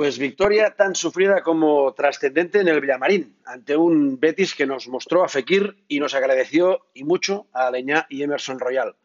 [0.00, 5.22] Pues victoria tan sufrida como trascendente en el Villamarín, ante un Betis que nos mostró
[5.22, 8.96] a Fekir y nos agradeció y mucho a Aleñá y Emerson Royal.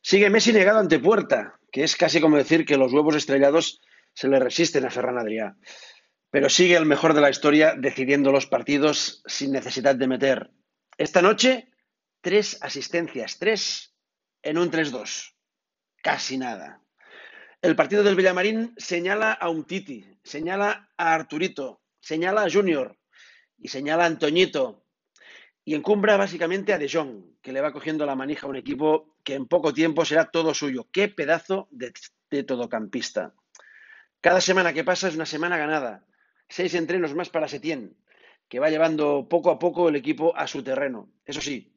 [0.00, 3.80] Sigue Messi negado ante puerta, que es casi como decir que los huevos estrellados
[4.14, 5.56] se le resisten a Ferran Adrià.
[6.30, 10.52] Pero sigue el mejor de la historia decidiendo los partidos sin necesidad de meter.
[10.96, 11.72] Esta noche,
[12.20, 13.96] tres asistencias, tres
[14.44, 15.34] en un 3-2.
[16.04, 16.80] Casi nada.
[17.62, 22.96] El partido del Villamarín señala a un Titi, señala a Arturito, señala a Junior
[23.58, 24.86] y señala a Antoñito.
[25.62, 29.14] Y encumbra básicamente a De Jong, que le va cogiendo la manija a un equipo
[29.22, 30.88] que en poco tiempo será todo suyo.
[30.90, 31.92] ¡Qué pedazo de,
[32.30, 33.34] de todocampista!
[34.22, 36.06] Cada semana que pasa es una semana ganada.
[36.48, 37.94] Seis entrenos más para Setién,
[38.48, 41.12] que va llevando poco a poco el equipo a su terreno.
[41.26, 41.76] Eso sí,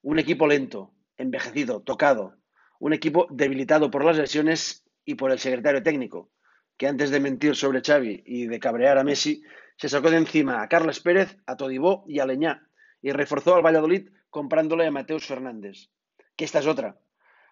[0.00, 2.38] un equipo lento, envejecido, tocado.
[2.78, 6.30] Un equipo debilitado por las lesiones y por el secretario técnico,
[6.76, 9.42] que antes de mentir sobre Xavi y de cabrear a Messi,
[9.76, 12.68] se sacó de encima a Carles Pérez, a Todibó y a Leñá,
[13.02, 15.88] y reforzó al Valladolid comprándole a Mateus Fernández.
[16.36, 16.98] Que esta es otra.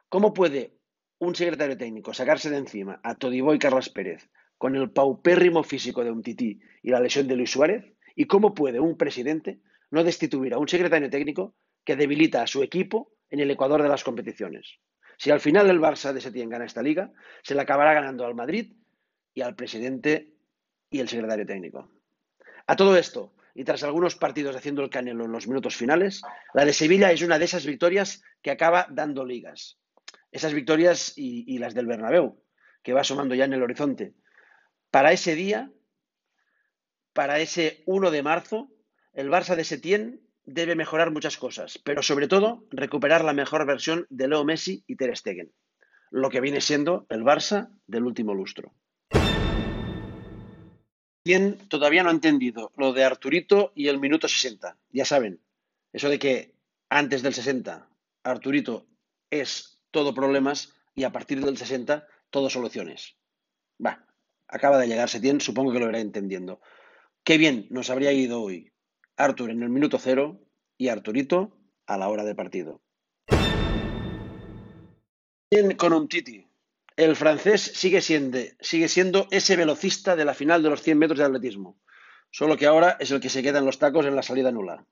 [0.08, 0.78] ¿Cómo puede
[1.18, 6.04] un secretario técnico sacarse de encima a Todibó y Carlos Pérez con el paupérrimo físico
[6.04, 7.92] de un tití y la lesión de Luis Suárez?
[8.14, 9.60] ¿Y cómo puede un presidente
[9.90, 11.54] no destituir a un secretario técnico
[11.84, 14.78] que debilita a su equipo en el ecuador de las competiciones?
[15.18, 18.36] Si al final el Barça de Setién gana esta liga, se le acabará ganando al
[18.36, 18.76] Madrid
[19.34, 20.36] y al presidente
[20.90, 21.90] y el secretario técnico.
[22.66, 26.22] A todo esto, y tras algunos partidos haciendo el canelo en los minutos finales,
[26.54, 29.80] la de Sevilla es una de esas victorias que acaba dando ligas.
[30.30, 32.40] Esas victorias y, y las del Bernabéu,
[32.84, 34.14] que va asomando ya en el horizonte.
[34.92, 35.72] Para ese día,
[37.12, 38.70] para ese 1 de marzo,
[39.14, 44.06] el Barça de Setién debe mejorar muchas cosas, pero sobre todo recuperar la mejor versión
[44.08, 45.52] de Leo Messi y Ter Stegen,
[46.10, 48.72] lo que viene siendo el Barça del último lustro.
[51.22, 54.78] ¿Quién todavía no ha entendido lo de Arturito y el minuto 60?
[54.90, 55.42] Ya saben,
[55.92, 56.54] eso de que
[56.88, 57.86] antes del 60
[58.22, 58.86] Arturito
[59.30, 63.16] es todo problemas y a partir del 60 todo soluciones.
[63.84, 64.06] Va,
[64.46, 66.62] acaba de llegar Setién, supongo que lo irá entendiendo.
[67.22, 68.72] Qué bien nos habría ido hoy
[69.18, 70.40] Artur en el minuto cero
[70.78, 71.50] y Arturito
[71.86, 72.80] a la hora de partido.
[75.76, 76.46] Con un Titi.
[76.96, 81.18] El francés sigue siendo, sigue siendo ese velocista de la final de los 100 metros
[81.18, 81.76] de atletismo,
[82.30, 84.84] solo que ahora es el que se queda en los tacos en la salida nula.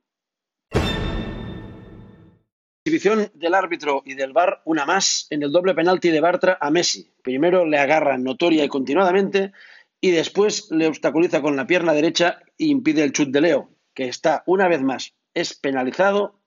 [2.85, 6.71] Exhibición del árbitro y del VAR, una más en el doble penalti de Bartra a
[6.71, 7.13] Messi.
[7.23, 9.53] Primero le agarra notoria y continuadamente
[10.01, 14.07] y después le obstaculiza con la pierna derecha e impide el chut de Leo, que
[14.07, 16.39] está una vez más es penalizado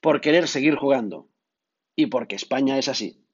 [0.00, 1.28] por querer seguir jugando
[1.96, 3.24] y porque España es así.